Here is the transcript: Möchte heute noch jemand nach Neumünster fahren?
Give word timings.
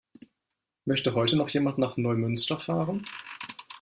Möchte 0.85 1.13
heute 1.13 1.35
noch 1.37 1.49
jemand 1.49 1.77
nach 1.77 1.95
Neumünster 1.95 2.57
fahren? 2.57 3.03